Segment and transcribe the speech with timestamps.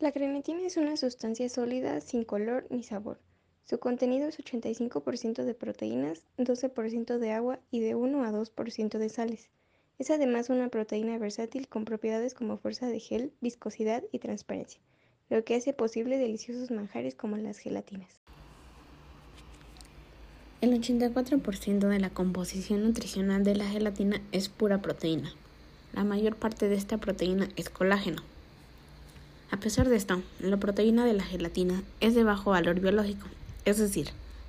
[0.00, 3.18] La grenetina es una sustancia sólida sin color ni sabor.
[3.64, 9.08] Su contenido es 85% de proteínas, 12% de agua y de 1 a 2% de
[9.08, 9.50] sales.
[9.98, 14.80] Es además una proteína versátil con propiedades como fuerza de gel, viscosidad y transparencia,
[15.30, 18.20] lo que hace posible deliciosos manjares como las gelatinas.
[20.60, 25.34] El 84% de la composición nutricional de la gelatina es pura proteína.
[25.92, 28.22] La mayor parte de esta proteína es colágeno,
[29.50, 33.26] a pesar de esto, la proteína de la gelatina es de bajo valor biológico,
[33.64, 34.08] es decir,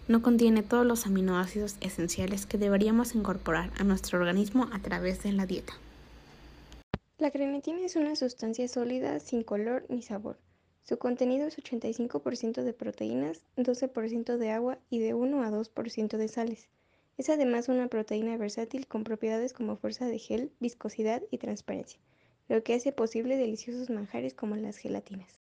[0.09, 5.31] no contiene todos los aminoácidos esenciales que deberíamos incorporar a nuestro organismo a través de
[5.31, 5.73] la dieta.
[7.17, 10.37] La grenetina es una sustancia sólida sin color ni sabor.
[10.83, 16.27] Su contenido es 85% de proteínas, 12% de agua y de 1 a 2% de
[16.27, 16.67] sales.
[17.17, 21.99] Es además una proteína versátil con propiedades como fuerza de gel, viscosidad y transparencia
[22.49, 25.39] lo que hace posible deliciosos manjares como las gelatinas.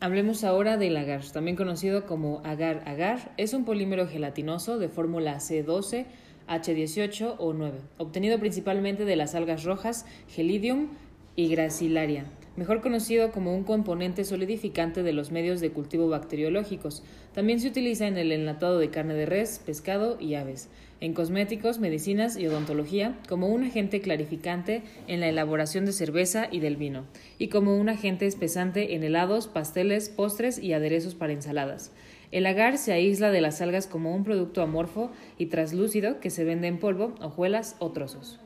[0.00, 3.32] Hablemos ahora del agar, también conocido como agar-agar.
[3.36, 6.06] Es un polímero gelatinoso de fórmula C12,
[6.48, 10.88] H18 o 9, obtenido principalmente de las algas rojas Gelidium
[11.36, 12.26] y Gracilaria,
[12.56, 17.02] mejor conocido como un componente solidificante de los medios de cultivo bacteriológicos.
[17.34, 20.68] También se utiliza en el enlatado de carne de res, pescado y aves
[21.02, 26.60] en cosméticos, medicinas y odontología como un agente clarificante en la elaboración de cerveza y
[26.60, 27.06] del vino,
[27.38, 31.90] y como un agente espesante en helados, pasteles, postres y aderezos para ensaladas.
[32.30, 36.44] El agar se aísla de las algas como un producto amorfo y traslúcido que se
[36.44, 38.38] vende en polvo, hojuelas o trozos.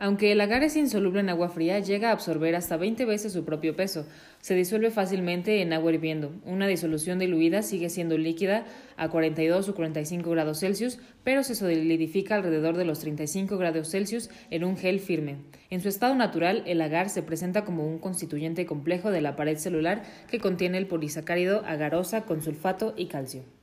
[0.00, 3.44] Aunque el agar es insoluble en agua fría, llega a absorber hasta 20 veces su
[3.44, 4.06] propio peso.
[4.40, 6.32] Se disuelve fácilmente en agua hirviendo.
[6.44, 8.64] Una disolución diluida sigue siendo líquida
[8.96, 14.30] a 42 o 45 grados Celsius, pero se solidifica alrededor de los 35 grados Celsius
[14.50, 15.38] en un gel firme.
[15.68, 19.58] En su estado natural, el agar se presenta como un constituyente complejo de la pared
[19.58, 23.57] celular que contiene el polisacárido agarosa con sulfato y calcio.